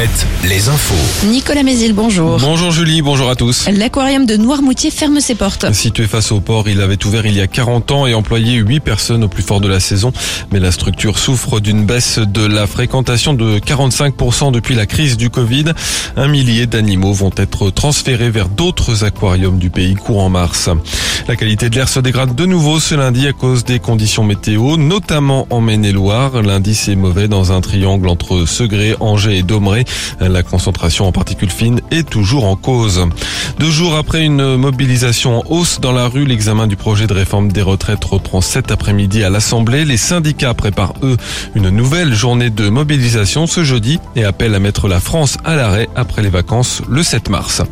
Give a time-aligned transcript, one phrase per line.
[0.00, 1.26] Alouette, les infos.
[1.26, 2.38] Nicolas Mézil, bonjour.
[2.38, 3.68] Bonjour Julie, bonjour à tous.
[3.68, 5.70] L'aquarium de Noirmoutier ferme ses portes.
[5.74, 8.80] Situé face au port, il avait ouvert il y a 40 ans et employé 8
[8.80, 10.10] personnes au plus fort de la saison.
[10.52, 15.28] Mais la structure souffre d'une baisse de la fréquentation de 45% depuis la crise du
[15.28, 15.66] Covid.
[16.16, 20.70] Un millier d'animaux vont être transférés vers d'autres aquariums du pays courant mars.
[21.28, 24.78] La qualité de l'air se dégrade de nouveau ce lundi à cause des conditions météo,
[24.78, 26.42] notamment en Maine-et-Loire.
[26.42, 29.84] L'indice est mauvais dans un triangle entre Segré, Angers et Domeray.
[30.20, 33.06] La concentration en particules fines est toujours en cause.
[33.58, 37.52] Deux jours après une mobilisation en hausse dans la rue, l'examen du projet de réforme
[37.52, 39.84] des retraites reprend cet après-midi à l'Assemblée.
[39.84, 41.16] Les syndicats préparent, eux,
[41.54, 45.88] une nouvelle journée de mobilisation ce jeudi et appellent à mettre la France à l'arrêt
[45.96, 47.62] après les vacances le 7 mars.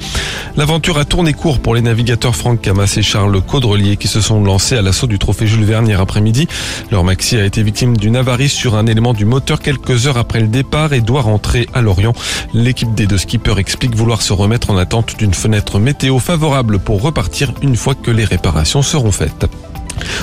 [0.57, 4.43] L'aventure a tourné court pour les navigateurs Franck Camas et Charles Caudrelier qui se sont
[4.43, 6.49] lancés à l'assaut du trophée Jules Verne hier après-midi.
[6.91, 10.41] Leur maxi a été victime d'une avarie sur un élément du moteur quelques heures après
[10.41, 12.08] le départ et doit rentrer à Lorient.
[12.55, 17.03] L'équipe des deux skippers explique vouloir se remettre en attente d'une fenêtre météo favorable pour
[17.03, 19.47] repartir une fois que les réparations seront faites.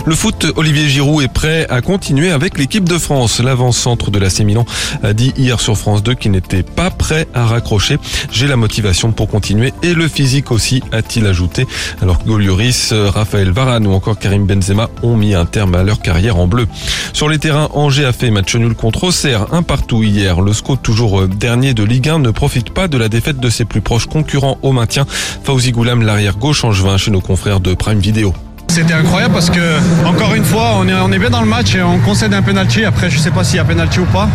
[0.06, 3.40] Le foot, Olivier Giroud est prêt à continuer avec l'équipe de France.
[3.40, 4.66] L'avant-centre de la Milan
[5.04, 7.98] a dit hier sur France 2 qu'il n'était pas prêt à raccrocher.
[8.32, 11.68] J'ai la motivation pour continuer et le physique aussi, a-t-il ajouté.
[12.02, 16.02] Alors que Golioris, Raphaël Varane ou encore Karim Benzema ont mis un terme à leur
[16.02, 16.68] carrière en bleu.
[17.14, 20.42] Sur les terrains, Angers a fait match nul contre Auxerre, un partout hier.
[20.42, 23.66] Le SCO, toujours dernier de Ligue 1, ne profite pas de la défaite de ses
[23.66, 25.06] plus proches concurrents au maintien.
[25.44, 28.34] Fauzi Goulam, l'arrière gauche angevin chez nos confrères de Prime Video.
[28.76, 31.98] C'était incroyable parce que, encore une fois, on est, bien dans le match et on
[32.00, 32.84] concède un penalty.
[32.84, 34.28] Après, je sais pas s'il y a penalty ou pas.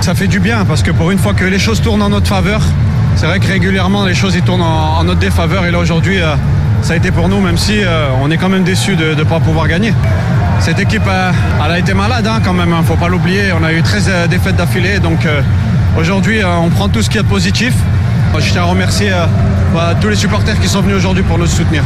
[0.00, 2.28] Ça fait du bien parce que pour une fois que les choses tournent en notre
[2.28, 2.62] faveur,
[3.16, 5.66] c'est vrai que régulièrement les choses ils tournent en, notre défaveur.
[5.66, 6.36] Et là aujourd'hui, euh,
[6.82, 9.24] ça a été pour nous, même si euh, on est quand même déçu de ne
[9.24, 9.92] pas pouvoir gagner.
[10.60, 11.32] Cette équipe, euh,
[11.66, 13.52] elle a été malade hein, quand même, hein, faut pas l'oublier.
[13.60, 15.26] On a eu 13 défaites d'affilée, donc
[15.98, 17.74] aujourd'hui, on prend tout ce qui est positif.
[18.38, 19.10] Je tiens à remercier
[19.74, 21.82] bah, tous les supporters qui sont venus aujourd'hui pour nous soutenir.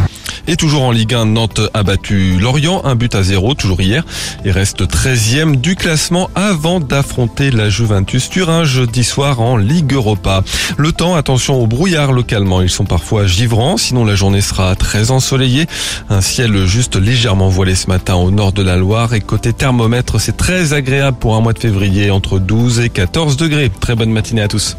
[0.46, 4.04] Et toujours en Ligue 1, Nantes a battu Lorient, un but à zéro, toujours hier,
[4.44, 10.42] et reste 13e du classement avant d'affronter la Juventus Turin jeudi soir en Ligue Europa.
[10.76, 15.10] Le temps, attention au brouillard localement, ils sont parfois givrants, sinon la journée sera très
[15.10, 15.66] ensoleillée.
[16.10, 20.20] Un ciel juste légèrement voilé ce matin au nord de la Loire et côté thermomètre,
[20.20, 23.70] c'est très agréable pour un mois de février, entre 12 et 14 degrés.
[23.80, 24.76] Très bonne matinée à tous.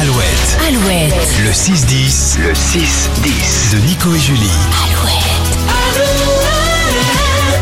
[0.00, 0.58] Alouette.
[0.68, 1.19] Alouette.
[1.38, 2.38] Le 6-10.
[2.38, 3.72] Le 6-10.
[3.72, 4.50] De Nico et Julie.
[4.84, 5.40] Alouette.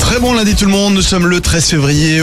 [0.01, 2.21] Très bon lundi tout le monde, nous sommes le 13 février.